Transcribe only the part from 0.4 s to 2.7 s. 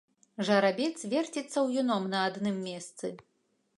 Жарабец верціцца ўюном на адным